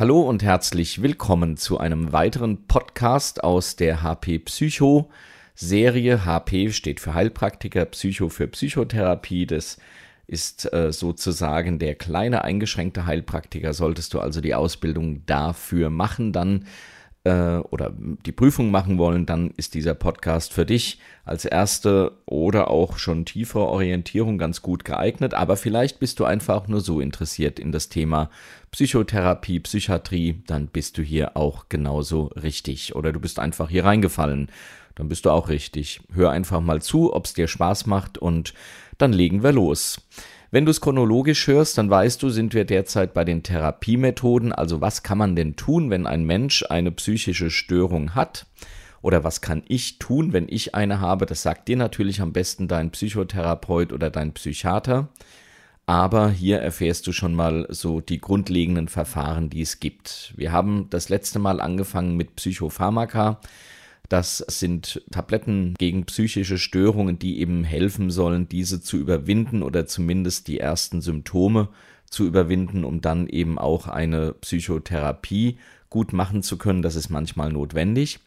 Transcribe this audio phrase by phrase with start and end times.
[0.00, 5.10] Hallo und herzlich willkommen zu einem weiteren Podcast aus der HP Psycho
[5.54, 6.24] Serie.
[6.24, 9.44] HP steht für Heilpraktiker, Psycho für Psychotherapie.
[9.44, 9.76] Das
[10.26, 13.74] ist äh, sozusagen der kleine eingeschränkte Heilpraktiker.
[13.74, 16.64] Solltest du also die Ausbildung dafür machen, dann
[17.24, 22.70] äh, oder die Prüfung machen wollen, dann ist dieser Podcast für dich als erste oder
[22.70, 25.34] auch schon tiefere Orientierung ganz gut geeignet.
[25.34, 28.30] Aber vielleicht bist du einfach nur so interessiert in das Thema
[28.70, 32.94] Psychotherapie, Psychiatrie, dann bist du hier auch genauso richtig.
[32.94, 34.48] Oder du bist einfach hier reingefallen,
[34.94, 36.00] dann bist du auch richtig.
[36.12, 38.54] Hör einfach mal zu, ob es dir Spaß macht und
[38.98, 40.00] dann legen wir los.
[40.52, 44.52] Wenn du es chronologisch hörst, dann weißt du, sind wir derzeit bei den Therapiemethoden.
[44.52, 48.46] Also was kann man denn tun, wenn ein Mensch eine psychische Störung hat?
[49.00, 51.24] Oder was kann ich tun, wenn ich eine habe?
[51.24, 55.08] Das sagt dir natürlich am besten dein Psychotherapeut oder dein Psychiater.
[55.86, 60.34] Aber hier erfährst du schon mal so die grundlegenden Verfahren, die es gibt.
[60.36, 63.40] Wir haben das letzte Mal angefangen mit Psychopharmaka.
[64.10, 70.48] Das sind Tabletten gegen psychische Störungen, die eben helfen sollen, diese zu überwinden oder zumindest
[70.48, 71.68] die ersten Symptome
[72.06, 75.58] zu überwinden, um dann eben auch eine Psychotherapie
[75.90, 76.82] gut machen zu können.
[76.82, 78.18] Das ist manchmal notwendig.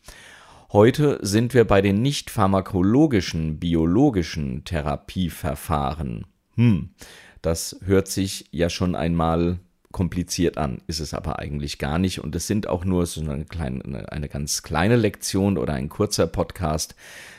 [0.72, 6.26] Heute sind wir bei den nicht pharmakologischen, biologischen Therapieverfahren.
[6.56, 6.92] Hm,
[7.42, 9.60] das hört sich ja schon einmal
[9.94, 12.20] kompliziert an, ist es aber eigentlich gar nicht.
[12.20, 16.28] Und es sind auch nur so eine, kleine, eine ganz kleine Lektion oder ein kurzer
[16.28, 16.96] Podcast.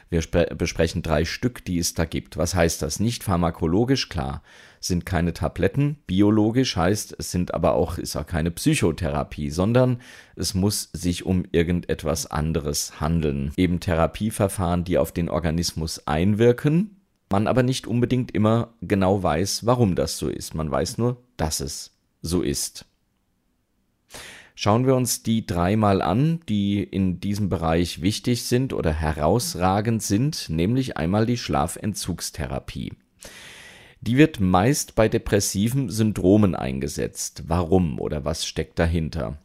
[0.08, 0.22] Wir
[0.56, 2.36] besprechen drei Stück, die es da gibt.
[2.36, 3.00] Was heißt das?
[3.00, 4.42] Nicht pharmakologisch, klar,
[4.80, 5.96] sind keine Tabletten.
[6.06, 10.00] Biologisch heißt, es sind aber auch, ist auch keine Psychotherapie, sondern
[10.36, 13.52] es muss sich um irgendetwas anderes handeln.
[13.56, 19.96] Eben Therapieverfahren, die auf den Organismus einwirken, man aber nicht unbedingt immer genau weiß, warum
[19.96, 20.54] das so ist.
[20.54, 21.90] Man weiß nur, dass es
[22.24, 22.86] so ist.
[24.56, 30.48] Schauen wir uns die dreimal an, die in diesem Bereich wichtig sind oder herausragend sind,
[30.48, 32.92] nämlich einmal die Schlafentzugstherapie.
[34.00, 37.44] Die wird meist bei depressiven Syndromen eingesetzt.
[37.46, 39.38] Warum oder was steckt dahinter?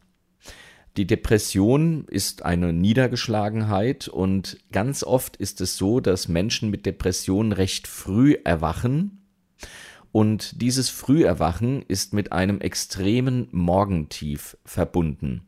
[0.96, 7.52] Die Depression ist eine Niedergeschlagenheit und ganz oft ist es so, dass Menschen mit Depressionen
[7.52, 9.19] recht früh erwachen
[10.12, 15.42] und dieses Früherwachen ist mit einem extremen Morgentief verbunden.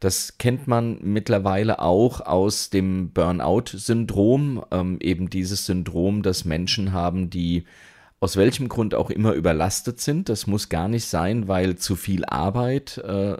[0.00, 7.30] Das kennt man mittlerweile auch aus dem Burnout-Syndrom, ähm, eben dieses Syndrom, das Menschen haben,
[7.30, 7.64] die
[8.20, 10.28] aus welchem Grund auch immer überlastet sind.
[10.28, 13.36] Das muss gar nicht sein, weil zu viel Arbeit äh,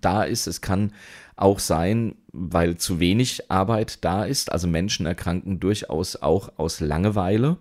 [0.00, 0.46] da ist.
[0.46, 0.92] Es kann
[1.36, 4.50] auch sein, weil zu wenig Arbeit da ist.
[4.50, 7.58] Also Menschen erkranken durchaus auch aus Langeweile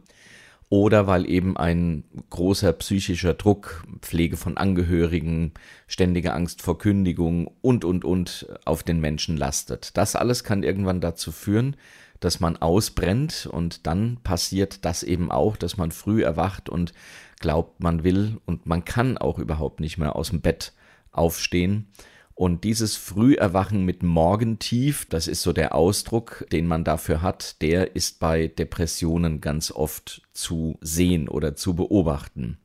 [0.70, 5.54] oder weil eben ein großer psychischer Druck, Pflege von Angehörigen,
[5.88, 9.96] ständige Angst vor Kündigung und, und, und auf den Menschen lastet.
[9.96, 11.78] Das alles kann irgendwann dazu führen,
[12.20, 16.94] dass man ausbrennt und dann passiert das eben auch, dass man früh erwacht und
[17.40, 20.74] glaubt, man will und man kann auch überhaupt nicht mehr aus dem Bett
[21.12, 21.88] aufstehen
[22.38, 27.96] und dieses Früherwachen mit Morgentief, das ist so der Ausdruck, den man dafür hat, der
[27.96, 32.60] ist bei Depressionen ganz oft zu sehen oder zu beobachten.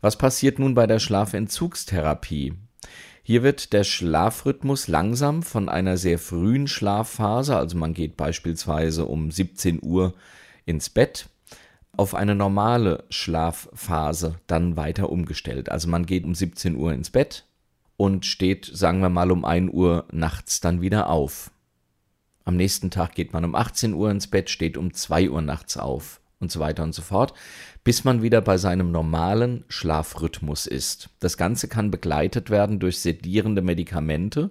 [0.00, 2.54] Was passiert nun bei der Schlafentzugstherapie?
[3.22, 9.30] Hier wird der Schlafrhythmus langsam von einer sehr frühen Schlafphase, also man geht beispielsweise um
[9.30, 10.14] 17 Uhr
[10.66, 11.28] ins Bett,
[11.96, 15.68] auf eine normale Schlafphase dann weiter umgestellt.
[15.68, 17.44] Also man geht um 17 Uhr ins Bett,
[18.02, 21.52] und steht, sagen wir mal, um 1 Uhr nachts dann wieder auf.
[22.44, 25.76] Am nächsten Tag geht man um 18 Uhr ins Bett, steht um 2 Uhr nachts
[25.76, 27.32] auf und so weiter und so fort,
[27.84, 31.10] bis man wieder bei seinem normalen Schlafrhythmus ist.
[31.20, 34.50] Das Ganze kann begleitet werden durch sedierende Medikamente,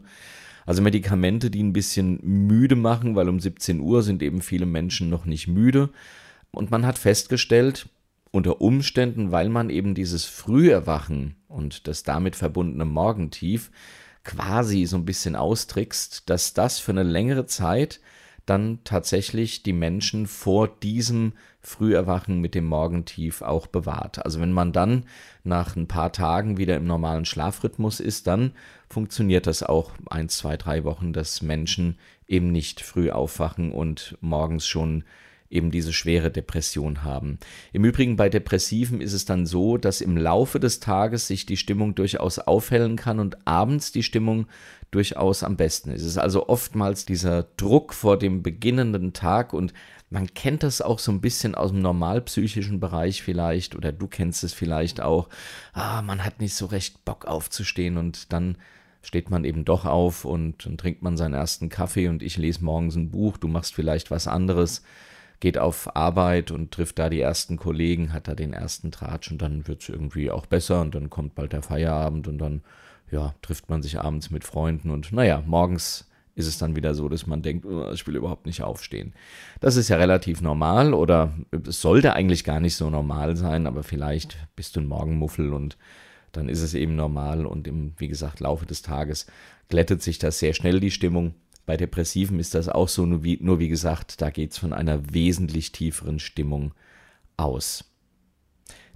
[0.66, 5.10] also Medikamente, die ein bisschen müde machen, weil um 17 Uhr sind eben viele Menschen
[5.10, 5.90] noch nicht müde.
[6.52, 7.90] Und man hat festgestellt,
[8.32, 13.72] unter Umständen, weil man eben dieses Früherwachen und das damit verbundene Morgentief
[14.24, 18.00] quasi so ein bisschen austrickst, dass das für eine längere Zeit
[18.46, 24.26] dann tatsächlich die Menschen vor diesem Früherwachen mit dem Morgentief auch bewahrt.
[24.26, 25.06] Also wenn man dann
[25.44, 28.54] nach ein paar Tagen wieder im normalen Schlafrhythmus ist, dann
[28.90, 34.66] funktioniert das auch ein, zwei, drei Wochen, dass Menschen eben nicht früh aufwachen und morgens
[34.66, 35.04] schon
[35.52, 37.38] eben diese schwere Depression haben.
[37.74, 41.58] Im Übrigen bei Depressiven ist es dann so, dass im Laufe des Tages sich die
[41.58, 44.48] Stimmung durchaus aufhellen kann und abends die Stimmung
[44.92, 46.02] durchaus am besten ist.
[46.02, 49.74] Es ist also oftmals dieser Druck vor dem beginnenden Tag und
[50.10, 54.44] man kennt das auch so ein bisschen aus dem normalpsychischen Bereich vielleicht oder du kennst
[54.44, 55.30] es vielleicht auch.
[55.72, 58.58] Ah, man hat nicht so recht Bock aufzustehen und dann
[59.02, 62.64] steht man eben doch auf und dann trinkt man seinen ersten Kaffee und ich lese
[62.64, 64.84] morgens ein Buch, du machst vielleicht was anderes
[65.42, 69.42] geht auf Arbeit und trifft da die ersten Kollegen, hat da den ersten Tratsch und
[69.42, 72.62] dann wird es irgendwie auch besser und dann kommt bald der Feierabend und dann,
[73.12, 77.10] ja, trifft man sich abends mit Freunden und naja, morgens ist es dann wieder so,
[77.10, 79.14] dass man denkt, oh, ich will überhaupt nicht aufstehen.
[79.60, 81.34] Das ist ja relativ normal oder
[81.68, 85.78] es sollte eigentlich gar nicht so normal sein, aber vielleicht bist du ein Morgenmuffel und
[86.32, 89.26] dann ist es eben normal und im, wie gesagt, Laufe des Tages
[89.68, 91.34] glättet sich das sehr schnell die Stimmung
[91.66, 94.74] bei Depressiven ist das auch so, nur wie, nur wie gesagt, da geht es von
[94.74, 96.74] einer wesentlich tieferen Stimmung
[97.38, 97.86] aus.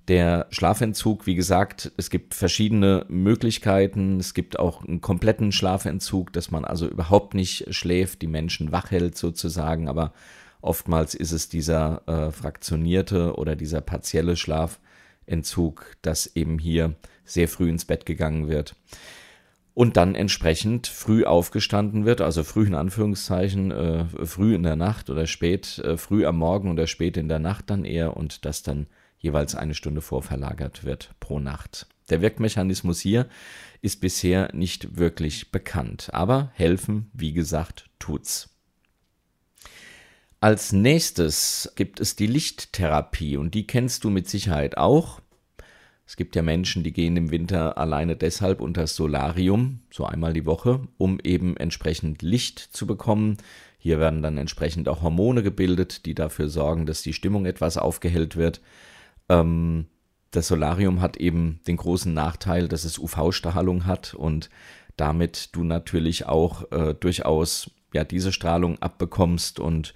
[0.07, 4.19] Der Schlafentzug, wie gesagt, es gibt verschiedene Möglichkeiten.
[4.19, 8.91] Es gibt auch einen kompletten Schlafentzug, dass man also überhaupt nicht schläft, die Menschen wach
[8.91, 10.13] hält sozusagen, aber
[10.61, 17.69] oftmals ist es dieser äh, fraktionierte oder dieser partielle Schlafentzug, dass eben hier sehr früh
[17.69, 18.75] ins Bett gegangen wird
[19.75, 25.09] und dann entsprechend früh aufgestanden wird, also früh in Anführungszeichen, äh, früh in der Nacht
[25.09, 28.63] oder spät, äh, früh am Morgen oder spät in der Nacht dann eher und das
[28.63, 28.87] dann
[29.19, 31.87] jeweils eine Stunde vorverlagert wird pro Nacht.
[32.09, 33.27] Der Wirkmechanismus hier
[33.81, 38.49] ist bisher nicht wirklich bekannt, aber helfen, wie gesagt, tut's.
[40.39, 45.19] Als nächstes gibt es die Lichttherapie und die kennst du mit Sicherheit auch.
[46.07, 50.33] Es gibt ja Menschen, die gehen im Winter alleine deshalb unter das Solarium, so einmal
[50.33, 53.37] die Woche, um eben entsprechend Licht zu bekommen.
[53.79, 58.35] Hier werden dann entsprechend auch Hormone gebildet, die dafür sorgen, dass die Stimmung etwas aufgehellt
[58.35, 58.61] wird.
[59.29, 59.87] Ähm,
[60.29, 64.49] das Solarium hat eben den großen Nachteil, dass es UV-Strahlung hat und
[64.97, 69.93] damit du natürlich auch äh, durchaus ja diese Strahlung abbekommst und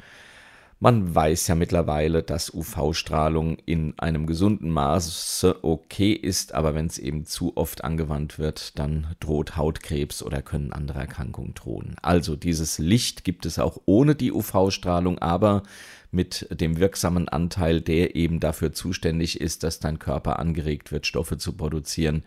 [0.82, 6.98] man weiß ja mittlerweile, dass UV-Strahlung in einem gesunden Maße okay ist, aber wenn es
[6.98, 11.96] eben zu oft angewandt wird, dann droht Hautkrebs oder können andere Erkrankungen drohen.
[12.02, 15.64] Also dieses Licht gibt es auch ohne die UV-Strahlung, aber
[16.12, 21.38] mit dem wirksamen Anteil, der eben dafür zuständig ist, dass dein Körper angeregt wird, Stoffe
[21.38, 22.24] zu produzieren,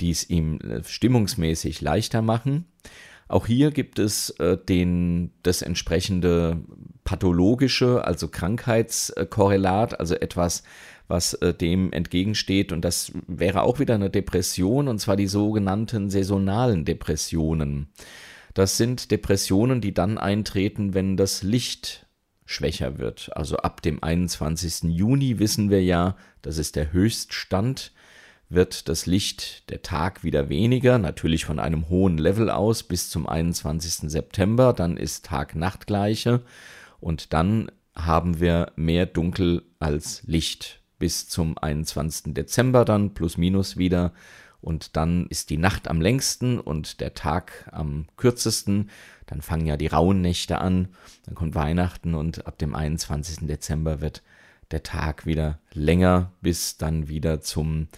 [0.00, 2.66] die es ihm äh, stimmungsmäßig leichter machen.
[3.28, 6.62] Auch hier gibt es äh, den, das entsprechende
[7.04, 10.62] pathologische, also Krankheitskorrelat, also etwas,
[11.08, 12.72] was äh, dem entgegensteht.
[12.72, 17.88] Und das wäre auch wieder eine Depression, und zwar die sogenannten saisonalen Depressionen.
[18.54, 22.06] Das sind Depressionen, die dann eintreten, wenn das Licht
[22.46, 23.30] schwächer wird.
[23.34, 24.84] Also ab dem 21.
[24.84, 27.92] Juni wissen wir ja, das ist der Höchststand
[28.54, 33.28] wird das Licht der Tag wieder weniger, natürlich von einem hohen Level aus bis zum
[33.28, 34.10] 21.
[34.10, 36.42] September, dann ist Tag-Nacht-Gleiche
[37.00, 42.34] und dann haben wir mehr Dunkel als Licht bis zum 21.
[42.34, 44.12] Dezember dann plus minus wieder
[44.60, 48.88] und dann ist die Nacht am längsten und der Tag am kürzesten.
[49.26, 50.88] Dann fangen ja die rauen Nächte an,
[51.26, 53.46] dann kommt Weihnachten und ab dem 21.
[53.46, 54.22] Dezember wird
[54.70, 57.88] der Tag wieder länger bis dann wieder zum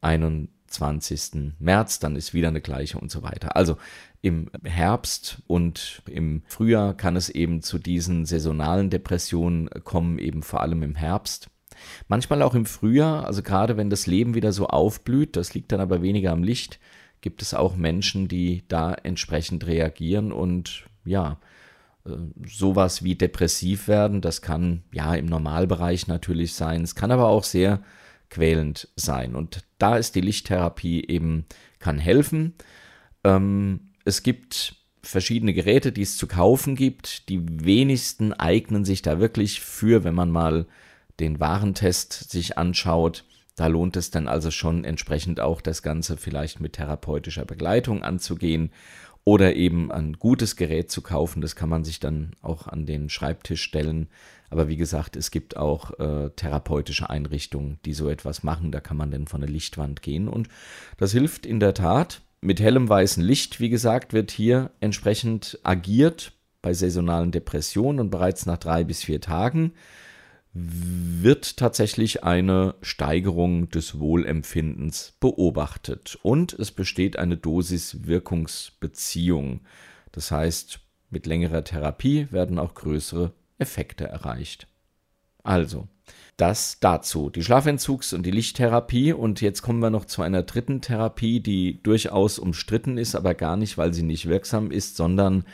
[0.00, 1.54] 21.
[1.58, 3.56] März, dann ist wieder eine gleiche und so weiter.
[3.56, 3.76] Also
[4.22, 10.60] im Herbst und im Frühjahr kann es eben zu diesen saisonalen Depressionen kommen, eben vor
[10.60, 11.50] allem im Herbst.
[12.08, 15.80] Manchmal auch im Frühjahr, also gerade wenn das Leben wieder so aufblüht, das liegt dann
[15.80, 16.78] aber weniger am Licht,
[17.20, 21.38] gibt es auch Menschen, die da entsprechend reagieren und ja,
[22.04, 22.10] äh,
[22.46, 24.20] sowas wie depressiv werden.
[24.20, 26.82] Das kann ja im Normalbereich natürlich sein.
[26.82, 27.82] Es kann aber auch sehr
[28.30, 29.34] quälend sein.
[29.34, 31.44] Und da ist die Lichttherapie eben,
[31.78, 32.54] kann helfen.
[33.24, 37.28] Ähm, es gibt verschiedene Geräte, die es zu kaufen gibt.
[37.28, 40.66] Die wenigsten eignen sich da wirklich für, wenn man mal
[41.18, 43.24] den Warentest sich anschaut.
[43.56, 48.70] Da lohnt es dann also schon entsprechend auch das Ganze vielleicht mit therapeutischer Begleitung anzugehen
[49.24, 51.40] oder eben ein gutes Gerät zu kaufen.
[51.40, 54.08] Das kann man sich dann auch an den Schreibtisch stellen.
[54.48, 58.72] Aber wie gesagt, es gibt auch äh, therapeutische Einrichtungen, die so etwas machen.
[58.72, 60.28] Da kann man dann von der Lichtwand gehen.
[60.28, 60.48] Und
[60.96, 62.22] das hilft in der Tat.
[62.40, 68.46] Mit hellem weißen Licht, wie gesagt, wird hier entsprechend agiert bei saisonalen Depressionen und bereits
[68.46, 69.72] nach drei bis vier Tagen
[70.52, 79.60] wird tatsächlich eine Steigerung des Wohlempfindens beobachtet und es besteht eine Dosis-Wirkungsbeziehung.
[80.10, 80.80] Das heißt,
[81.10, 84.66] mit längerer Therapie werden auch größere Effekte erreicht.
[85.42, 85.88] Also,
[86.36, 87.30] das dazu.
[87.30, 89.12] Die Schlafentzugs- und die Lichttherapie.
[89.12, 93.56] Und jetzt kommen wir noch zu einer dritten Therapie, die durchaus umstritten ist, aber gar
[93.56, 95.44] nicht, weil sie nicht wirksam ist, sondern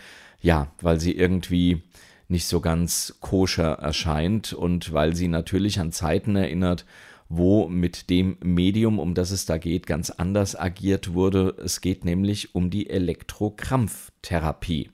[0.40, 1.82] ja, weil sie irgendwie
[2.28, 6.84] nicht so ganz koscher erscheint und weil sie natürlich an Zeiten erinnert,
[7.28, 11.56] wo mit dem Medium, um das es da geht, ganz anders agiert wurde.
[11.62, 14.90] Es geht nämlich um die Elektrokrampftherapie.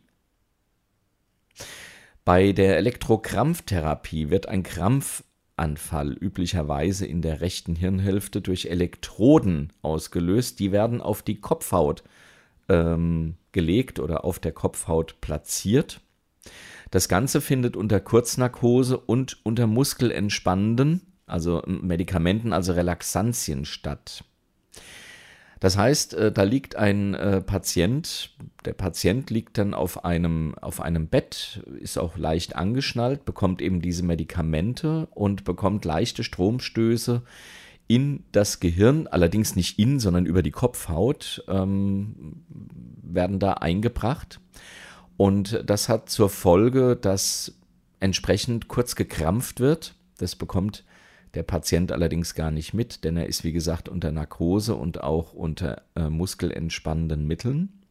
[2.24, 10.60] Bei der Elektrokrampftherapie wird ein Krampfanfall üblicherweise in der rechten Hirnhälfte durch Elektroden ausgelöst.
[10.60, 12.04] Die werden auf die Kopfhaut
[12.68, 16.00] ähm, gelegt oder auf der Kopfhaut platziert.
[16.92, 24.24] Das Ganze findet unter Kurznarkose und unter muskelentspannenden, also Medikamenten, also Relaxantien statt.
[25.58, 30.82] Das heißt, äh, da liegt ein äh, Patient, der Patient liegt dann auf einem, auf
[30.82, 37.22] einem Bett, ist auch leicht angeschnallt, bekommt eben diese Medikamente und bekommt leichte Stromstöße
[37.88, 42.44] in das Gehirn, allerdings nicht in, sondern über die Kopfhaut, ähm,
[43.02, 44.40] werden da eingebracht.
[45.22, 47.54] Und das hat zur Folge, dass
[48.00, 49.94] entsprechend kurz gekrampft wird.
[50.18, 50.84] Das bekommt
[51.34, 55.32] der Patient allerdings gar nicht mit, denn er ist, wie gesagt, unter Narkose und auch
[55.32, 57.84] unter äh, muskelentspannenden Mitteln.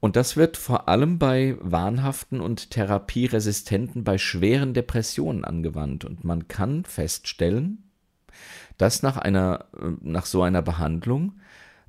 [0.00, 6.04] Und das wird vor allem bei wahnhaften und therapieresistenten, bei schweren Depressionen angewandt.
[6.04, 7.84] Und man kann feststellen,
[8.76, 11.40] dass nach, einer, äh, nach so einer Behandlung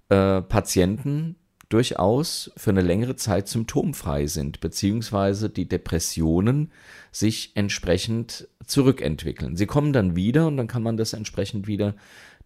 [0.07, 1.35] äh, Patienten
[1.69, 6.71] durchaus für eine längere Zeit symptomfrei sind, beziehungsweise die Depressionen
[7.11, 9.55] sich entsprechend zurückentwickeln.
[9.55, 11.95] Sie kommen dann wieder und dann kann man das entsprechend wieder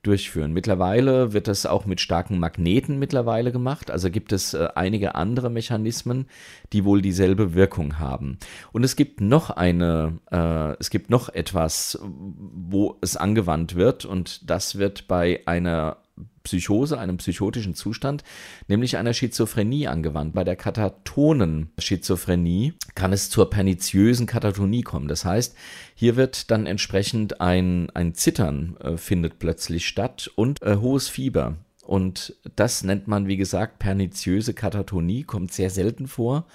[0.04, 0.52] durchführen.
[0.52, 3.90] Mittlerweile wird das auch mit starken Magneten mittlerweile gemacht.
[3.90, 6.28] Also gibt es äh, einige andere Mechanismen,
[6.74, 8.38] die wohl dieselbe Wirkung haben.
[8.74, 14.50] Und es gibt noch eine, äh, es gibt noch etwas, wo es angewandt wird und
[14.50, 15.98] das wird bei einer
[16.44, 18.24] Psychose, einem psychotischen Zustand,
[18.68, 20.34] nämlich einer Schizophrenie angewandt.
[20.34, 25.08] Bei der katatonen Schizophrenie kann es zur perniziösen Katatonie kommen.
[25.08, 25.56] Das heißt,
[25.96, 31.58] hier wird dann entsprechend ein, ein Zittern äh, findet plötzlich statt und äh, hohes Fieber.
[31.82, 36.46] Und das nennt man, wie gesagt, perniziöse Katatonie, kommt sehr selten vor.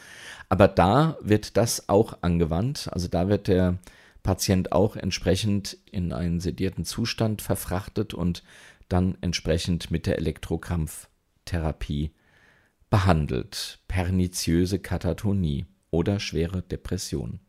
[0.49, 2.88] Aber da wird das auch angewandt.
[2.93, 3.79] Also da wird der
[4.23, 8.43] Patient auch entsprechend in einen sedierten Zustand verfrachtet und
[8.88, 12.12] dann entsprechend mit der Elektrokrampftherapie
[12.90, 13.80] behandelt.
[13.88, 17.40] Perniziöse Katatonie oder schwere Depression.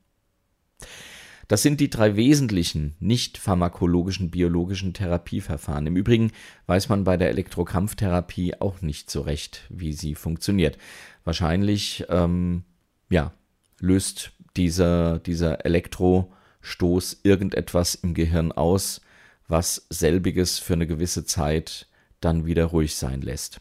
[1.47, 5.87] Das sind die drei wesentlichen nicht pharmakologischen biologischen Therapieverfahren.
[5.87, 6.31] Im Übrigen
[6.67, 10.77] weiß man bei der Elektrokrampftherapie auch nicht so recht, wie sie funktioniert.
[11.23, 12.65] Wahrscheinlich ähm,
[13.09, 13.33] ja,
[13.79, 19.01] löst dieser, dieser Elektrostoß irgendetwas im Gehirn aus,
[19.49, 21.87] was selbiges für eine gewisse Zeit
[22.21, 23.59] dann wieder ruhig sein lässt.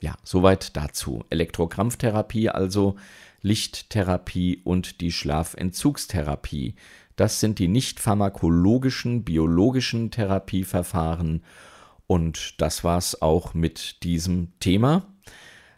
[0.00, 1.24] Ja, soweit dazu.
[1.30, 2.96] Elektrokrampftherapie, also
[3.42, 6.74] Lichttherapie und die Schlafentzugstherapie.
[7.16, 11.44] Das sind die nicht pharmakologischen, biologischen Therapieverfahren.
[12.06, 15.12] Und das war's auch mit diesem Thema.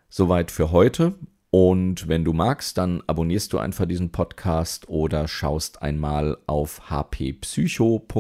[0.09, 1.15] Soweit für heute.
[1.51, 8.11] Und wenn du magst, dann abonnierst du einfach diesen Podcast oder schaust einmal auf hppsycho.de.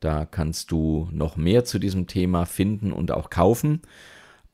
[0.00, 3.82] Da kannst du noch mehr zu diesem Thema finden und auch kaufen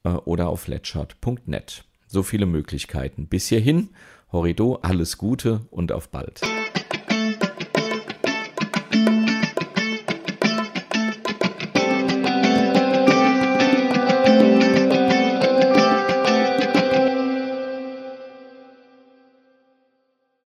[0.04, 1.84] äh, oder auf letchert.net.
[2.06, 3.26] So viele Möglichkeiten.
[3.26, 3.90] Bis hierhin,
[4.32, 6.42] Horrido, alles Gute und auf bald.